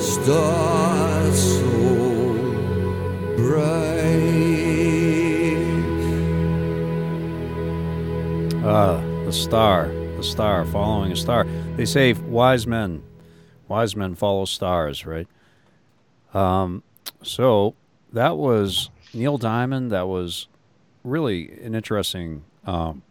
star 0.00 1.32
so 1.32 2.34
bright. 3.36 3.94
Ah, 8.64 9.00
the 9.24 9.32
star, 9.32 9.86
the 10.16 10.24
star, 10.24 10.64
following 10.64 11.12
a 11.12 11.16
star. 11.16 11.46
They 11.76 11.84
say 11.84 12.14
wise 12.14 12.66
men, 12.66 13.04
wise 13.68 13.94
men 13.94 14.16
follow 14.16 14.44
stars, 14.44 15.06
right? 15.06 15.28
Um, 16.34 16.82
so 17.22 17.76
that 18.12 18.36
was 18.36 18.90
Neil 19.12 19.38
Diamond. 19.38 19.92
That 19.92 20.08
was 20.08 20.48
really 21.04 21.52
an 21.62 21.76
interesting, 21.76 22.42
um, 22.66 23.02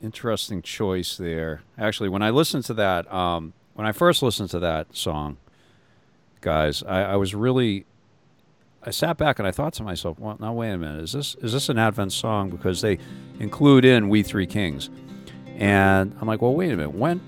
interesting 0.00 0.62
choice 0.62 1.16
there. 1.16 1.62
Actually, 1.78 2.08
when 2.08 2.22
I 2.22 2.30
listened 2.30 2.64
to 2.66 2.74
that, 2.74 3.12
um, 3.12 3.52
when 3.74 3.86
I 3.86 3.92
first 3.92 4.22
listened 4.22 4.50
to 4.50 4.58
that 4.60 4.94
song, 4.96 5.36
guys, 6.40 6.82
I, 6.82 7.02
I 7.02 7.16
was 7.16 7.34
really 7.34 7.86
I 8.82 8.90
sat 8.90 9.18
back 9.18 9.38
and 9.38 9.46
I 9.46 9.50
thought 9.50 9.74
to 9.74 9.82
myself, 9.82 10.18
well, 10.18 10.38
now 10.40 10.54
wait 10.54 10.70
a 10.70 10.78
minute, 10.78 11.04
is 11.04 11.12
this 11.12 11.34
is 11.36 11.52
this 11.52 11.68
an 11.68 11.78
Advent 11.78 12.12
song? 12.12 12.50
Because 12.50 12.80
they 12.80 12.98
include 13.38 13.84
in 13.84 14.08
"We 14.08 14.22
Three 14.22 14.46
Kings," 14.46 14.88
and 15.56 16.16
I'm 16.20 16.26
like, 16.26 16.40
well, 16.40 16.54
wait 16.54 16.72
a 16.72 16.76
minute, 16.76 16.94
when? 16.94 17.20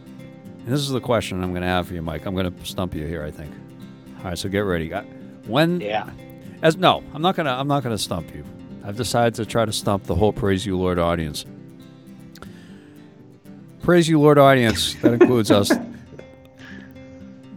And 0.65 0.69
this 0.69 0.81
is 0.81 0.91
the 0.91 1.01
question 1.01 1.43
I'm 1.43 1.51
going 1.51 1.63
to 1.63 1.69
have 1.69 1.89
for 1.89 1.95
you, 1.95 2.03
Mike. 2.03 2.25
I'm 2.25 2.35
going 2.35 2.53
to 2.53 2.65
stump 2.65 2.95
you 2.95 3.05
here, 3.05 3.25
I 3.25 3.33
think. 3.33 3.53
All 4.19 4.27
right, 4.27 4.39
so 4.39 4.49
get 4.49 4.61
ready. 4.61 4.91
When? 5.47 5.81
Yeah. 5.81 6.09
As 6.63 6.77
no, 6.77 7.03
I'm 7.13 7.23
not 7.23 7.35
gonna. 7.35 7.51
I'm 7.51 7.67
not 7.67 7.83
gonna 7.83 7.99
stump 7.99 8.33
you. 8.33 8.45
I've 8.85 8.97
decided 8.97 9.35
to 9.35 9.45
try 9.45 9.65
to 9.65 9.73
stump 9.73 10.05
the 10.05 10.15
whole 10.15 10.33
Praise 10.33 10.65
You 10.65 10.79
Lord 10.79 10.99
audience. 10.99 11.45
Praise 13.83 14.09
You 14.09 14.21
Lord 14.21 14.39
audience. 14.39 14.95
That 14.97 15.15
includes 15.15 15.51
us. 15.51 15.73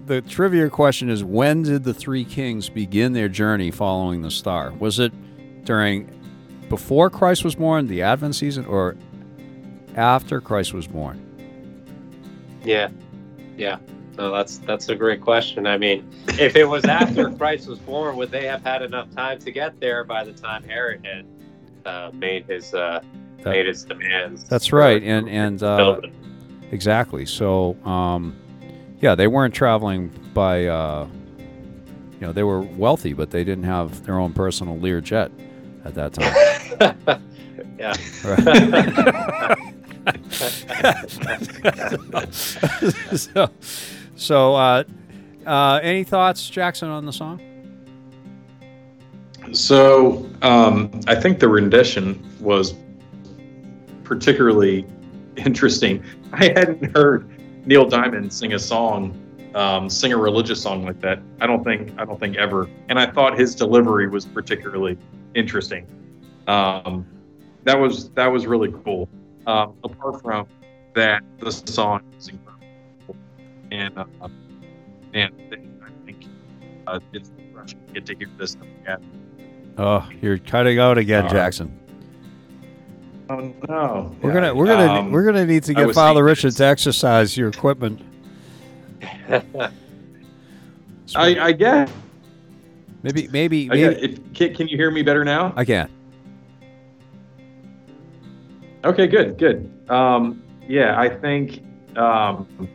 The 0.07 0.21
trivia 0.21 0.69
question 0.71 1.09
is: 1.09 1.23
When 1.23 1.61
did 1.61 1.83
the 1.83 1.93
three 1.93 2.25
kings 2.25 2.67
begin 2.67 3.13
their 3.13 3.29
journey 3.29 3.69
following 3.69 4.23
the 4.23 4.31
star? 4.31 4.73
Was 4.79 4.99
it 4.99 5.13
during, 5.65 6.09
before 6.67 7.11
Christ 7.11 7.43
was 7.43 7.53
born, 7.53 7.85
the 7.85 8.01
Advent 8.01 8.33
season, 8.35 8.65
or 8.65 8.97
after 9.95 10.41
Christ 10.41 10.73
was 10.73 10.87
born? 10.87 11.21
Yeah. 12.63 12.89
Yeah. 13.55 13.77
No, 14.17 14.33
that's 14.33 14.57
that's 14.59 14.89
a 14.89 14.95
great 14.95 15.21
question. 15.21 15.67
I 15.67 15.77
mean, 15.77 16.09
if 16.39 16.55
it 16.55 16.65
was 16.65 16.85
after 16.85 17.29
Christ 17.37 17.67
was 17.67 17.77
born, 17.79 18.15
would 18.15 18.31
they 18.31 18.45
have 18.45 18.63
had 18.63 18.81
enough 18.81 19.11
time 19.11 19.37
to 19.39 19.51
get 19.51 19.79
there 19.79 20.03
by 20.03 20.23
the 20.23 20.33
time 20.33 20.63
Herod 20.63 21.05
had 21.05 21.25
uh, 21.85 22.11
made 22.13 22.45
his 22.45 22.73
uh, 22.73 23.01
That- 23.45 23.51
made 23.51 23.67
his 23.67 23.85
demands? 23.85 24.43
That's 24.43 24.73
right, 24.73 25.01
and 25.01 25.29
and 25.29 25.63
uh. 25.63 26.01
Exactly. 26.71 27.25
So, 27.25 27.75
um, 27.85 28.35
yeah, 29.01 29.15
they 29.15 29.27
weren't 29.27 29.53
traveling 29.53 30.07
by, 30.33 30.65
uh, 30.65 31.07
you 31.39 32.21
know, 32.21 32.31
they 32.31 32.43
were 32.43 32.61
wealthy, 32.61 33.13
but 33.13 33.31
they 33.31 33.43
didn't 33.43 33.65
have 33.65 34.05
their 34.05 34.19
own 34.19 34.33
personal 34.33 34.77
Lear 34.77 35.01
jet 35.01 35.31
at 35.83 35.95
that 35.95 36.13
time. 36.13 37.33
yeah. 37.79 37.93
so, 43.15 43.49
so 44.15 44.55
uh, 44.55 44.83
uh, 45.45 45.79
any 45.81 46.03
thoughts, 46.03 46.49
Jackson, 46.49 46.89
on 46.89 47.05
the 47.05 47.13
song? 47.13 47.41
So 49.51 50.27
um, 50.41 50.99
I 51.07 51.15
think 51.15 51.39
the 51.39 51.47
rendition 51.47 52.23
was 52.39 52.73
particularly 54.05 54.85
interesting. 55.35 56.03
I 56.33 56.45
hadn't 56.45 56.95
heard 56.95 57.29
Neil 57.65 57.85
Diamond 57.85 58.31
sing 58.31 58.53
a 58.53 58.59
song, 58.59 59.19
um, 59.55 59.89
sing 59.89 60.13
a 60.13 60.17
religious 60.17 60.61
song 60.61 60.85
like 60.85 61.01
that. 61.01 61.19
I 61.41 61.47
don't 61.47 61.63
think 61.63 61.91
I 61.97 62.05
don't 62.05 62.19
think 62.19 62.37
ever. 62.37 62.69
And 62.89 62.99
I 62.99 63.07
thought 63.07 63.37
his 63.37 63.55
delivery 63.55 64.07
was 64.07 64.25
particularly 64.25 64.97
interesting. 65.33 65.87
Um, 66.47 67.05
that 67.63 67.77
was 67.77 68.09
that 68.11 68.27
was 68.27 68.45
really 68.45 68.71
cool. 68.83 69.09
Um, 69.47 69.75
apart 69.83 70.21
from 70.21 70.47
that, 70.93 71.23
the 71.39 71.51
song 71.51 72.01
is 72.17 72.29
incredible, 72.29 73.15
and 73.71 73.97
uh, 73.97 74.05
and 75.13 75.33
I 75.83 76.05
think 76.05 76.25
uh, 76.87 76.99
it's 77.13 77.31
refreshing 77.37 77.79
to 77.87 77.93
get 77.93 78.05
to 78.07 78.15
hear 78.15 78.29
this 78.37 78.55
again. 78.55 79.03
Oh, 79.77 80.07
you're 80.21 80.37
cutting 80.37 80.79
out 80.79 80.97
again, 80.97 81.23
Sorry. 81.23 81.39
Jackson. 81.39 81.79
Oh 83.29 83.53
no! 83.67 84.15
We're 84.21 84.33
gonna 84.33 84.53
we're 84.53 84.67
gonna 84.67 84.91
Um, 84.91 85.11
we're 85.11 85.23
gonna 85.23 85.45
need 85.45 85.63
to 85.63 85.73
get 85.73 85.93
Father 85.93 86.23
Richard 86.23 86.47
it's- 86.49 86.57
to 86.57 86.65
exercise 86.65 87.35
your 87.35 87.49
equipment. 87.49 88.01
I, 91.15 91.39
I 91.39 91.51
guess. 91.51 91.91
maybe 93.03 93.27
maybe 93.31 93.69
I 93.71 93.75
maybe 93.75 93.93
guess 93.95 94.03
if, 94.03 94.33
can, 94.33 94.55
can 94.55 94.67
you 94.67 94.77
hear 94.77 94.91
me 94.91 95.01
better 95.01 95.23
now? 95.23 95.53
I 95.55 95.65
can. 95.65 95.89
Okay, 98.83 99.07
good, 99.07 99.37
good. 99.37 99.71
Um, 99.89 100.43
yeah, 100.67 100.99
I 100.99 101.09
think 101.09 101.63
um, 101.97 102.69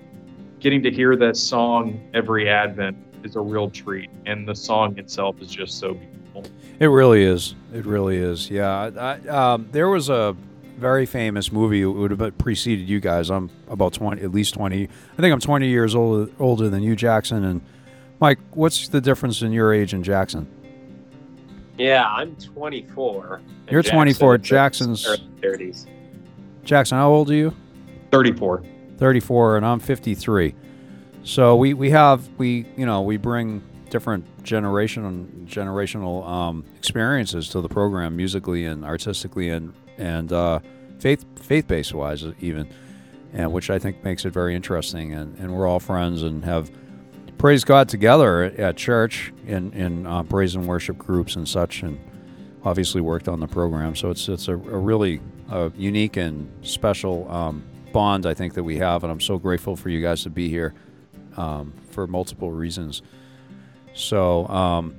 getting 0.59 0.83
to 0.83 0.91
hear 0.91 1.15
that 1.17 1.37
song 1.37 2.01
every 2.15 2.49
Advent 2.49 2.97
is 3.25 3.37
a 3.37 3.41
real 3.41 3.71
treat, 3.71 4.11
and 4.27 4.47
the 4.49 4.55
song 4.55 4.99
itself 4.99 5.41
is 5.41 5.49
just 5.49 5.79
so 5.79 5.95
beautiful. 5.95 6.20
It 6.79 6.87
really 6.87 7.23
is. 7.23 7.55
It 7.73 7.85
really 7.87 8.17
is. 8.17 8.51
Yeah. 8.51 8.91
I, 8.99 9.29
um, 9.29 9.69
there 9.73 9.89
was 9.89 10.09
a 10.09 10.37
very 10.79 11.05
famous 11.07 11.53
movie. 11.53 11.83
It 11.83 11.87
would 11.87 12.11
have 12.11 12.39
preceded 12.39 12.89
you 12.89 13.01
guys. 13.01 13.31
I'm 13.31 13.51
about 13.69 13.93
twenty, 13.93 14.23
at 14.23 14.33
least 14.33 14.55
twenty. 14.55 14.85
I 14.85 15.21
think 15.21 15.33
I'm 15.33 15.41
twenty 15.41 15.69
years 15.69 15.95
old, 15.95 16.33
older 16.39 16.71
than 16.71 16.83
you, 16.83 16.97
Jackson. 16.97 17.45
And 17.45 17.61
Mike, 18.19 18.39
what's 18.53 18.89
the 18.89 19.01
difference 19.01 19.43
in 19.43 19.53
your 19.53 19.73
age 19.75 19.93
and 19.93 20.03
Jackson? 20.05 20.47
Yeah, 21.79 22.07
I'm 22.07 22.37
24. 22.37 23.41
You're 23.71 23.81
Jackson 23.83 23.95
24. 23.97 24.35
is 24.35 24.39
in 24.39 24.41
his 24.43 24.49
Jackson's- 24.51 25.07
30s. 25.41 25.87
Jackson, 26.65 26.99
how 26.99 27.11
old 27.11 27.31
are 27.31 27.35
you? 27.35 27.55
Thirty-four. 28.11 28.63
34 28.99 29.57
and 29.57 29.65
I'm 29.65 29.81
53. 29.81 30.55
So 31.23 31.57
we, 31.57 31.73
we 31.73 31.89
have 31.91 32.29
we 32.37 32.67
you 32.77 32.85
know 32.85 33.01
we 33.03 33.17
bring 33.17 33.63
different 33.91 34.43
generation 34.43 35.47
generational 35.49 36.27
um, 36.27 36.65
experiences 36.79 37.49
to 37.51 37.61
the 37.61 37.69
program 37.69 38.17
musically 38.17 38.65
and 38.65 38.85
artistically 38.85 39.51
and 39.51 39.73
and 39.99 40.33
uh, 40.33 40.61
faith 40.99 41.25
faith 41.37 41.67
based 41.67 41.95
wise 41.95 42.25
even, 42.41 42.69
and 43.33 43.53
which 43.53 43.71
I 43.71 43.79
think 43.79 44.03
makes 44.05 44.25
it 44.25 44.33
very 44.33 44.55
interesting. 44.55 45.13
And, 45.13 45.39
and 45.39 45.55
we're 45.55 45.67
all 45.67 45.81
friends 45.81 46.23
and 46.23 46.45
have 46.45 46.71
praised 47.39 47.67
God 47.67 47.89
together 47.89 48.45
at 48.45 48.77
church 48.77 49.33
in 49.47 49.73
in 49.73 50.07
uh, 50.07 50.23
praise 50.23 50.55
and 50.55 50.67
worship 50.67 50.99
groups 50.99 51.37
and 51.37 51.49
such 51.49 51.83
and 51.83 51.99
obviously 52.65 53.01
worked 53.01 53.29
on 53.29 53.41
the 53.41 53.49
program. 53.49 53.97
So 53.97 54.11
it's 54.11 54.29
it's 54.29 54.49
a, 54.49 54.55
a 54.55 54.57
really 54.57 55.21
uh, 55.51 55.71
unique 55.77 56.17
and 56.17 56.51
special 56.67 57.31
um, 57.31 57.65
bond 57.93 58.27
I 58.27 58.35
think 58.35 58.55
that 58.55 58.63
we 58.63 58.79
have, 58.79 59.03
and 59.03 59.11
I'm 59.11 59.21
so 59.21 59.39
grateful 59.39 59.77
for 59.77 59.89
you 59.89 60.01
guys 60.01 60.23
to 60.23 60.31
be 60.31 60.49
here 60.49 60.75
um, 61.37 61.73
for 61.91 62.07
multiple 62.07 62.51
reasons. 62.53 63.03
So, 63.95 64.47
um, 64.49 64.97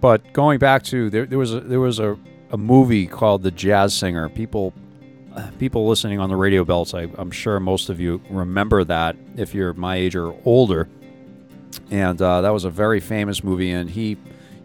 but 0.00 0.32
going 0.32 0.58
back 0.58 0.82
to 0.84 1.10
there, 1.10 1.26
there 1.26 1.38
was 1.38 1.54
a, 1.54 1.60
there 1.60 1.80
was 1.80 1.98
a, 1.98 2.16
a 2.50 2.56
movie 2.56 3.06
called 3.06 3.42
The 3.42 3.50
Jazz 3.50 3.94
Singer. 3.94 4.28
People 4.28 4.72
people 5.58 5.86
listening 5.86 6.20
on 6.20 6.28
the 6.28 6.36
radio 6.36 6.64
belts, 6.64 6.94
I, 6.94 7.08
I'm 7.16 7.30
sure 7.30 7.58
most 7.60 7.88
of 7.88 8.00
you 8.00 8.20
remember 8.30 8.84
that 8.84 9.16
if 9.36 9.54
you're 9.54 9.72
my 9.74 9.96
age 9.96 10.16
or 10.16 10.34
older. 10.44 10.88
And 11.90 12.20
uh, 12.20 12.40
that 12.42 12.50
was 12.50 12.64
a 12.64 12.70
very 12.70 13.00
famous 13.00 13.44
movie, 13.44 13.70
and 13.70 13.90
he 13.90 14.16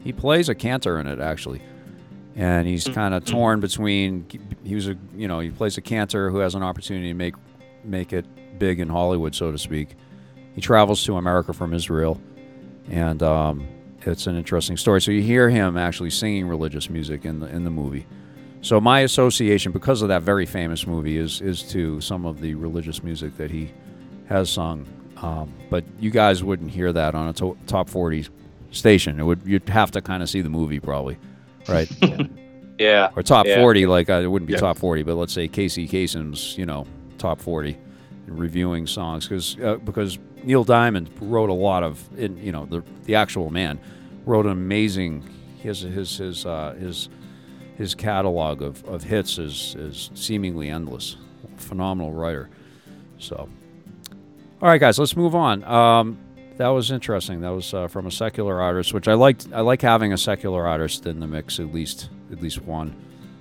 he 0.04 0.14
plays 0.14 0.50
a 0.50 0.56
cantor 0.56 1.00
in 1.00 1.08
it 1.08 1.20
actually, 1.20 1.62
and 2.36 2.66
he's 2.66 2.88
kind 2.88 3.14
of 3.14 3.26
torn 3.26 3.60
between. 3.60 4.26
He 4.64 4.74
was 4.74 4.88
a 4.88 4.98
you 5.16 5.28
know 5.28 5.40
he 5.40 5.50
plays 5.50 5.78
a 5.78 5.82
cantor 5.82 6.30
who 6.30 6.38
has 6.38 6.56
an 6.56 6.64
opportunity 6.64 7.10
to 7.10 7.14
make 7.14 7.36
make 7.84 8.14
it 8.14 8.26
big 8.58 8.80
in 8.80 8.88
Hollywood, 8.88 9.36
so 9.36 9.52
to 9.52 9.58
speak. 9.58 9.96
He 10.56 10.62
travels 10.62 11.04
to 11.06 11.18
America 11.18 11.52
from 11.52 11.74
Israel, 11.74 12.22
and 12.90 13.22
um, 13.24 13.68
it's 14.02 14.28
an 14.28 14.36
interesting 14.36 14.78
story. 14.78 15.02
So 15.02 15.12
you 15.12 15.22
hear 15.22 15.50
him 15.50 15.78
actually 15.78 16.10
singing 16.10 16.48
religious 16.48 16.90
music 16.90 17.26
in 17.26 17.40
the 17.40 17.48
in 17.48 17.64
the 17.64 17.70
movie. 17.72 18.06
So 18.62 18.80
my 18.80 19.02
association, 19.02 19.72
because 19.74 20.02
of 20.02 20.08
that 20.10 20.22
very 20.24 20.46
famous 20.46 20.88
movie, 20.88 21.18
is 21.18 21.42
is 21.42 21.64
to 21.72 22.00
some 22.02 22.26
of 22.26 22.40
the 22.42 22.56
religious 22.56 23.04
music 23.04 23.36
that 23.38 23.52
he 23.52 23.72
has 24.28 24.50
sung. 24.50 24.86
Um, 25.18 25.54
but 25.70 25.84
you 26.00 26.10
guys 26.12 26.44
wouldn't 26.44 26.72
hear 26.72 26.92
that 26.94 27.16
on 27.16 27.28
a 27.30 27.34
to- 27.34 27.58
top 27.68 27.90
forty 27.90 28.26
station. 28.72 29.20
It 29.20 29.24
would 29.24 29.42
you'd 29.46 29.68
have 29.70 29.92
to 29.92 30.02
kind 30.02 30.24
of 30.24 30.30
see 30.30 30.42
the 30.42 30.50
movie 30.50 30.80
probably, 30.80 31.18
right? 31.68 31.90
Yeah. 32.80 33.12
or 33.16 33.22
top 33.22 33.46
Yeah. 33.46 33.62
40 33.62 33.86
like 33.86 34.10
uh, 34.10 34.14
it 34.24 34.28
wouldn't 34.28 34.48
be 34.48 34.54
Yeah. 34.54 34.60
top 34.60 34.80
40 34.80 35.04
but 35.04 35.14
let's 35.14 35.32
say 35.32 35.48
casey 35.48 35.88
Kasem's, 35.88 36.58
you 36.58 36.66
know 36.66 36.88
top 37.20 37.40
40 37.40 37.78
reviewing 38.28 38.88
songs 38.88 39.28
because 39.28 39.60
uh, 39.60 39.76
because 39.76 40.18
neil 40.44 40.64
diamond 40.64 41.10
wrote 41.20 41.50
a 41.50 41.54
lot 41.54 41.84
of 41.84 42.08
in, 42.18 42.38
you 42.38 42.52
know 42.52 42.66
the 42.66 42.84
the 43.04 43.16
actual 43.16 43.50
man 43.50 43.80
wrote 44.26 44.46
an 44.46 44.52
amazing 44.52 45.24
his 45.64 45.82
his 45.82 46.18
his 46.18 46.46
uh, 46.46 46.76
his 46.80 47.10
his 47.78 47.96
catalog 47.96 48.62
of, 48.62 48.84
of 48.86 49.04
hits 49.04 49.38
is 49.40 49.76
is 49.76 50.12
seemingly 50.14 50.70
endless. 50.70 51.18
Phenomenal 51.58 52.14
writer. 52.14 52.50
So 53.18 53.50
all 54.62 54.70
right 54.70 54.80
guys 54.80 55.00
let's 55.00 55.16
move 55.16 55.34
on. 55.34 55.64
Um, 55.64 56.20
that 56.58 56.68
was 56.68 56.92
interesting. 56.92 57.42
That 57.42 57.50
was 57.50 57.74
uh, 57.74 57.88
from 57.88 58.06
a 58.06 58.12
secular 58.12 58.62
artist 58.62 58.94
which 58.94 59.08
i 59.08 59.14
liked 59.14 59.48
i 59.54 59.62
like 59.62 59.82
having 59.82 60.14
a 60.14 60.18
secular 60.18 60.68
artist 60.68 61.06
in 61.06 61.20
the 61.20 61.28
mix 61.28 61.60
at 61.60 61.74
least 61.74 62.10
at 62.32 62.42
least 62.42 62.62
one. 62.62 62.94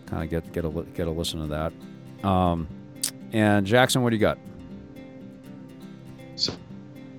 Kind 0.07 0.23
of 0.23 0.31
get 0.31 0.53
get 0.53 0.65
a 0.65 0.83
get 0.95 1.09
a 1.09 1.11
listen 1.11 1.41
to 1.41 1.47
that. 1.49 2.27
Um, 2.27 2.69
and 3.33 3.67
jackson 3.67 4.03
what 4.03 4.11
do 4.11 4.17
you 4.17 4.21
got 4.21 4.39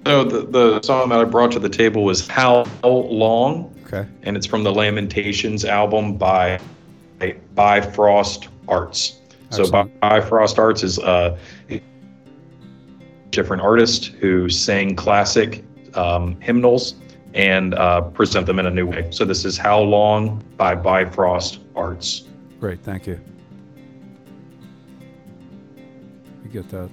the 0.04 0.48
the 0.50 0.82
song 0.82 1.10
that 1.10 1.20
I 1.20 1.24
brought 1.24 1.52
to 1.54 1.60
the 1.60 1.70
table 1.70 2.04
was 2.04 2.28
"How 2.28 2.66
Long," 2.84 3.74
okay 3.88 4.08
and 4.24 4.36
it's 4.36 4.46
from 4.46 4.64
the 4.64 4.72
Lamentations 4.72 5.66
album 5.66 6.18
by 6.18 6.60
Bifrost 7.56 8.50
Arts. 8.68 9.20
So 9.50 9.64
Excellent. 9.64 10.00
Bifrost 10.02 10.60
Arts 10.60 10.84
is 10.84 11.00
uh, 11.00 11.38
a 11.70 11.82
different 13.30 13.62
artist 13.62 14.08
who 14.08 14.50
sang 14.50 14.96
classic 14.96 15.64
um, 15.94 16.40
hymnals 16.42 16.96
and 17.34 17.74
uh, 17.76 18.02
present 18.02 18.46
them 18.46 18.60
in 18.60 18.66
a 18.66 18.72
new 18.72 18.86
way. 18.86 19.08
So 19.12 19.26
this 19.26 19.46
is 19.46 19.58
"How 19.58 19.80
Long" 19.80 20.44
by 20.58 20.76
Bifrost 20.76 21.60
Arts. 21.76 22.24
great 22.60 22.82
thank 22.84 23.06
you 23.08 23.20
you 26.44 26.50
get 26.50 26.70
that 26.70 26.90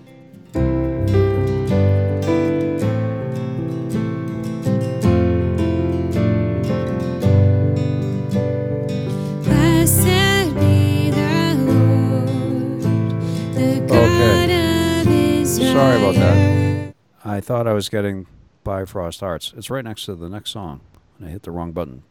Sorry 15.80 15.96
about 15.96 16.14
that. 16.16 16.94
I 17.24 17.40
thought 17.40 17.66
I 17.66 17.72
was 17.72 17.88
getting 17.88 18.26
Bifrost 18.64 19.22
Arts. 19.22 19.54
It's 19.56 19.70
right 19.70 19.82
next 19.82 20.04
to 20.04 20.14
the 20.14 20.28
next 20.28 20.50
song, 20.50 20.82
and 21.16 21.26
I 21.26 21.30
hit 21.30 21.44
the 21.44 21.52
wrong 21.52 21.72
button. 21.72 22.02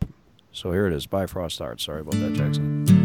So 0.51 0.71
here 0.71 0.87
it 0.87 0.93
is, 0.93 1.05
Bifrost 1.05 1.61
Arts. 1.61 1.83
Sorry 1.83 2.01
about 2.01 2.15
that, 2.15 2.33
Jackson. 2.33 2.98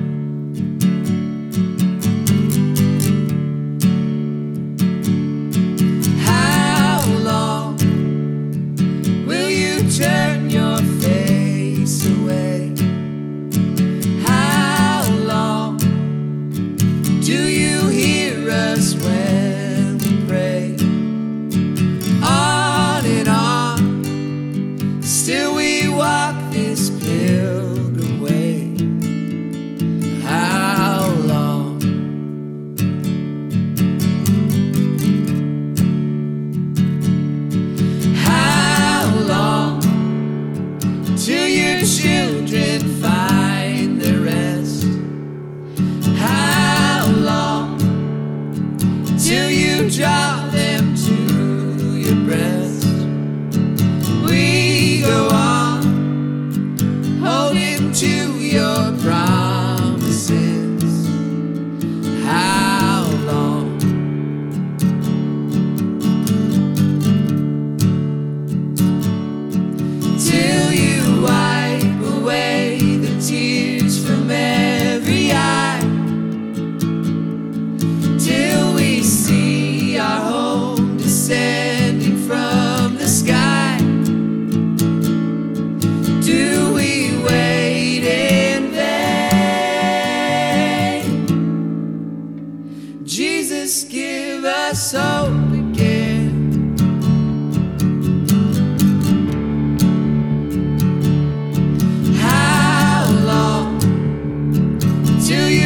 to 105.25 105.51
you. 105.51 105.64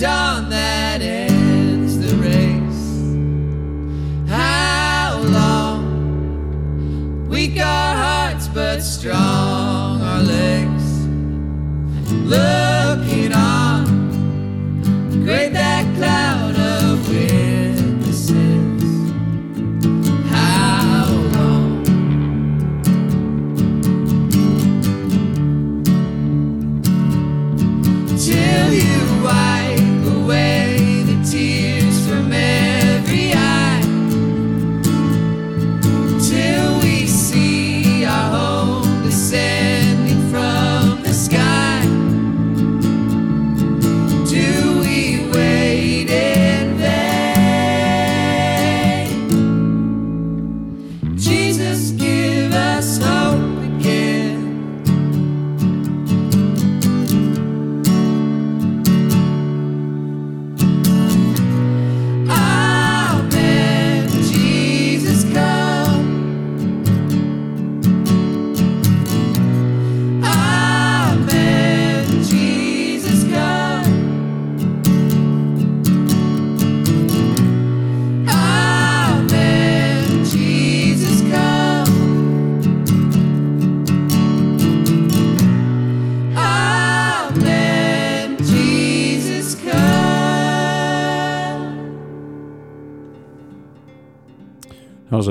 dawn 0.00 0.48
that 0.48 1.02
ends 1.02 1.98
the 1.98 2.16
race. 2.16 3.10
How 4.30 5.20
long? 5.22 7.28
Weak 7.28 7.58
our 7.58 7.94
hearts, 7.94 8.48
but 8.48 8.80
strong 8.80 10.00
our 10.00 10.22
legs. 10.22 11.06
Look 12.24 12.69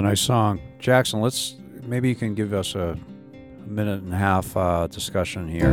nice 0.09 0.21
song. 0.21 0.59
Jackson, 0.79 1.21
let's 1.21 1.55
maybe 1.83 2.09
you 2.09 2.15
can 2.15 2.33
give 2.33 2.51
us 2.51 2.73
a, 2.73 2.97
a 2.97 3.69
minute 3.69 4.01
and 4.01 4.11
a 4.11 4.17
half 4.17 4.57
uh, 4.57 4.87
discussion 4.87 5.47
here 5.47 5.69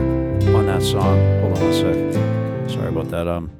on 0.54 0.66
that 0.66 0.82
song. 0.82 1.18
Hold 1.40 1.56
on 1.56 1.64
one 1.64 1.72
sec. 1.72 2.70
Sorry 2.70 2.88
about 2.88 3.08
that. 3.08 3.26
Um, 3.26 3.50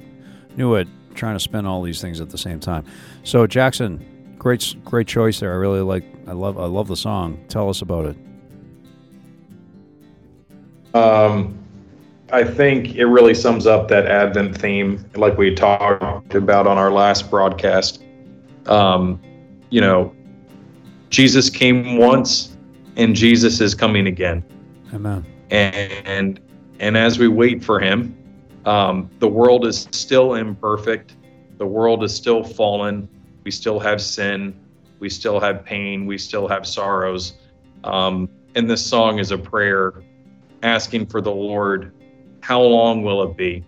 knew 0.54 0.74
it. 0.74 0.86
Trying 1.14 1.34
to 1.34 1.40
spin 1.40 1.64
all 1.64 1.80
these 1.80 2.02
things 2.02 2.20
at 2.20 2.28
the 2.28 2.36
same 2.36 2.60
time. 2.60 2.84
So 3.22 3.46
Jackson, 3.46 4.34
great, 4.38 4.76
great 4.84 5.06
choice 5.06 5.40
there. 5.40 5.50
I 5.50 5.56
really 5.56 5.80
like. 5.80 6.04
I 6.26 6.32
love. 6.32 6.58
I 6.58 6.66
love 6.66 6.88
the 6.88 6.96
song. 6.96 7.42
Tell 7.48 7.70
us 7.70 7.80
about 7.80 8.04
it. 8.04 8.16
Um, 10.94 11.58
I 12.32 12.44
think 12.44 12.96
it 12.96 13.06
really 13.06 13.34
sums 13.34 13.66
up 13.66 13.88
that 13.88 14.04
Advent 14.04 14.58
theme, 14.58 15.02
like 15.14 15.38
we 15.38 15.54
talked 15.54 16.34
about 16.34 16.66
on 16.66 16.76
our 16.76 16.92
last 16.92 17.30
broadcast. 17.30 18.02
Um, 18.66 19.18
you 19.70 19.80
know, 19.80 20.15
Jesus 21.10 21.50
came 21.50 21.96
once, 21.96 22.56
and 22.96 23.14
Jesus 23.14 23.60
is 23.60 23.74
coming 23.74 24.06
again. 24.06 24.44
Amen. 24.92 25.24
And 25.50 26.40
and 26.78 26.96
as 26.96 27.18
we 27.18 27.28
wait 27.28 27.64
for 27.64 27.80
Him, 27.80 28.16
um, 28.64 29.10
the 29.18 29.28
world 29.28 29.66
is 29.66 29.88
still 29.92 30.34
imperfect. 30.34 31.16
The 31.58 31.66
world 31.66 32.04
is 32.04 32.14
still 32.14 32.42
fallen. 32.42 33.08
We 33.44 33.50
still 33.50 33.78
have 33.80 34.02
sin. 34.02 34.58
We 34.98 35.08
still 35.08 35.40
have 35.40 35.64
pain. 35.64 36.06
We 36.06 36.18
still 36.18 36.48
have 36.48 36.66
sorrows. 36.66 37.34
Um, 37.84 38.28
and 38.54 38.68
this 38.68 38.84
song 38.84 39.18
is 39.18 39.30
a 39.30 39.38
prayer 39.38 40.02
asking 40.62 41.06
for 41.06 41.20
the 41.20 41.30
Lord, 41.30 41.92
how 42.40 42.60
long 42.60 43.02
will 43.02 43.22
it 43.22 43.36
be? 43.36 43.64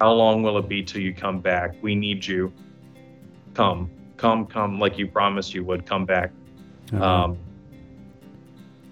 How 0.00 0.12
long 0.12 0.42
will 0.42 0.58
it 0.58 0.68
be 0.68 0.82
till 0.82 1.00
you 1.00 1.12
come 1.12 1.40
back? 1.40 1.74
We 1.82 1.94
need 1.94 2.24
you. 2.24 2.52
Come, 3.54 3.90
come, 4.16 4.46
come, 4.46 4.78
like 4.78 4.96
you 4.98 5.08
promised 5.08 5.54
you 5.54 5.64
would. 5.64 5.84
Come 5.84 6.04
back. 6.04 6.30
Amen. 6.92 7.02
Um, 7.02 7.38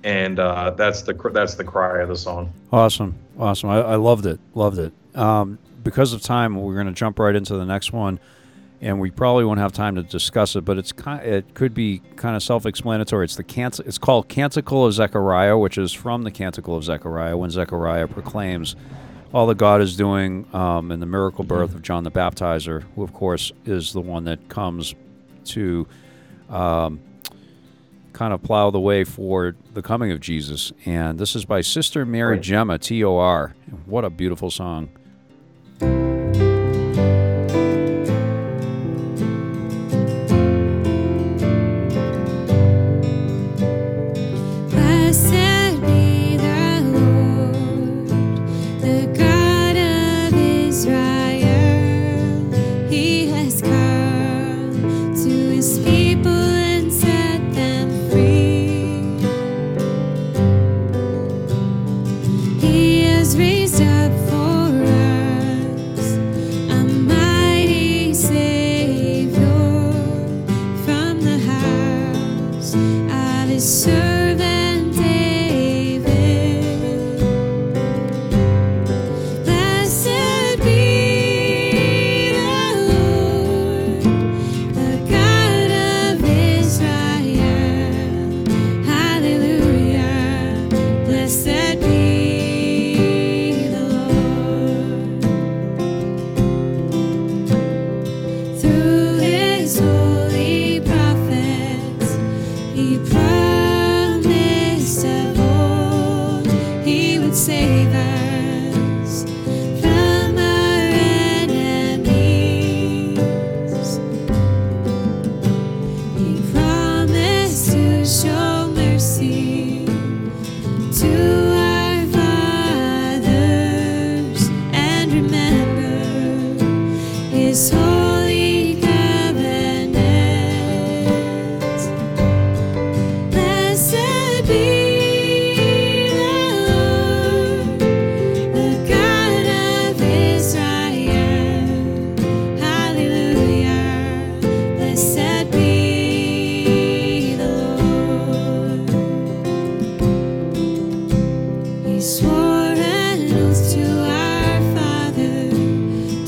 and 0.06 0.38
uh, 0.38 0.70
that's 0.70 1.02
the 1.02 1.14
that's 1.32 1.56
the 1.56 1.64
cry 1.64 2.00
of 2.00 2.08
the 2.08 2.16
song. 2.16 2.52
Awesome, 2.72 3.16
awesome. 3.38 3.70
I, 3.70 3.78
I 3.80 3.96
loved 3.96 4.24
it, 4.24 4.38
loved 4.54 4.78
it. 4.78 4.92
Um, 5.16 5.58
because 5.82 6.12
of 6.12 6.22
time, 6.22 6.54
we're 6.54 6.74
going 6.74 6.86
to 6.86 6.92
jump 6.92 7.18
right 7.18 7.34
into 7.34 7.54
the 7.56 7.64
next 7.64 7.92
one, 7.92 8.20
and 8.80 9.00
we 9.00 9.10
probably 9.10 9.44
won't 9.44 9.58
have 9.58 9.72
time 9.72 9.96
to 9.96 10.04
discuss 10.04 10.54
it. 10.54 10.64
But 10.64 10.78
it's 10.78 10.92
kind, 10.92 11.26
it 11.26 11.54
could 11.54 11.74
be 11.74 12.02
kind 12.14 12.36
of 12.36 12.42
self-explanatory. 12.42 13.24
It's 13.24 13.34
the 13.34 13.42
cant- 13.42 13.80
It's 13.80 13.98
called 13.98 14.28
Canticle 14.28 14.86
of 14.86 14.92
Zechariah, 14.92 15.58
which 15.58 15.76
is 15.76 15.92
from 15.92 16.22
the 16.22 16.30
Canticle 16.30 16.76
of 16.76 16.84
Zechariah, 16.84 17.36
when 17.36 17.50
Zechariah 17.50 18.06
proclaims 18.06 18.76
all 19.34 19.48
that 19.48 19.58
God 19.58 19.80
is 19.80 19.96
doing 19.96 20.46
um, 20.54 20.92
in 20.92 21.00
the 21.00 21.06
miracle 21.06 21.42
birth 21.42 21.74
of 21.74 21.82
John 21.82 22.04
the 22.04 22.12
Baptizer, 22.12 22.84
who 22.94 23.02
of 23.02 23.12
course 23.12 23.50
is 23.64 23.92
the 23.92 24.00
one 24.00 24.24
that 24.24 24.48
comes 24.48 24.94
to. 25.46 25.88
Um, 26.48 27.00
kind 28.16 28.32
of 28.32 28.42
plow 28.42 28.70
the 28.70 28.80
way 28.80 29.04
for 29.04 29.54
the 29.74 29.82
coming 29.82 30.10
of 30.10 30.20
Jesus. 30.20 30.72
And 30.86 31.18
this 31.18 31.36
is 31.36 31.44
by 31.44 31.60
Sister 31.60 32.06
Mary. 32.06 32.40
Gemma, 32.40 32.78
T 32.78 33.04
O 33.04 33.18
R. 33.18 33.54
What 33.84 34.04
a 34.04 34.10
beautiful 34.10 34.50
song. 34.50 34.88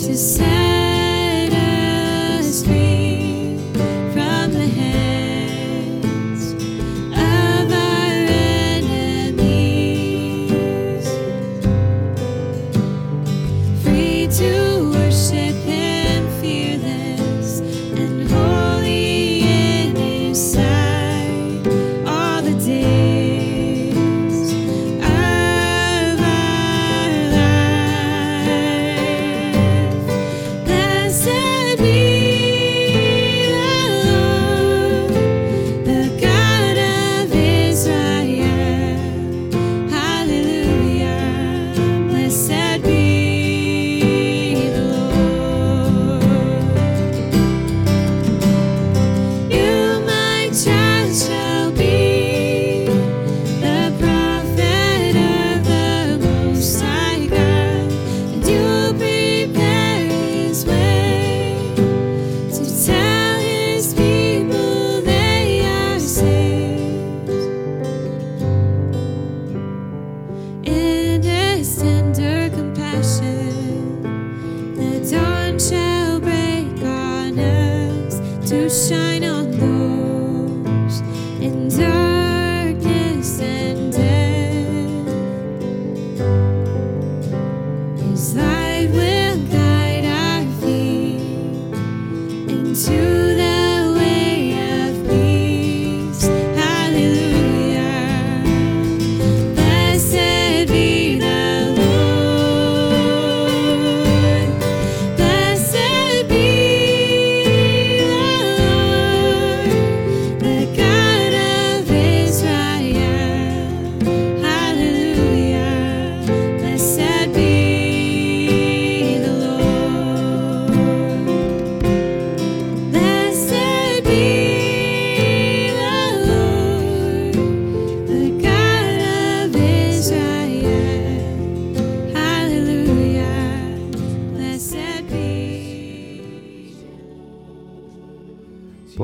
to 0.08 0.16
say 0.16 0.57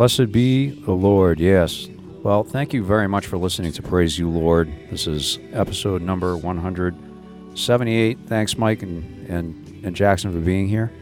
Blessed 0.05 0.33
be 0.33 0.69
the 0.69 0.93
Lord. 0.93 1.41
Yes. 1.41 1.89
Well, 2.23 2.45
thank 2.45 2.75
you 2.75 2.85
very 2.85 3.09
much 3.09 3.27
for 3.27 3.39
listening 3.39 3.73
to 3.73 3.83
Praise 3.83 4.19
You, 4.19 4.29
Lord. 4.29 4.71
This 4.91 5.07
is 5.07 5.39
episode 5.55 6.03
number 6.03 6.37
178. 6.37 8.19
Thanks, 8.27 8.59
Mike 8.59 8.83
and, 8.83 9.27
and, 9.31 9.83
and 9.83 9.97
Jackson, 9.97 10.31
for 10.31 10.41
being 10.41 10.69
here. 10.69 10.93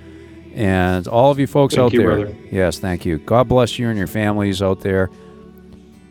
And 0.54 1.08
all 1.08 1.32
of 1.32 1.40
you 1.40 1.48
folks 1.48 1.74
Thank 1.74 1.84
out 1.84 1.92
you, 1.94 1.98
there. 1.98 2.08
brother. 2.10 2.36
Yes, 2.52 2.78
thank 2.78 3.04
you. 3.04 3.18
God 3.18 3.48
bless 3.48 3.76
you 3.76 3.88
and 3.88 3.98
your 3.98 4.06
families 4.06 4.62
out 4.62 4.82
there. 4.82 5.10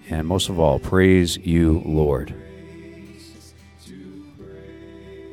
And 0.10 0.27
most 0.27 0.49
of 0.49 0.60
all, 0.60 0.77
praise 0.77 1.38
you, 1.38 1.82
Lord. 1.86 2.36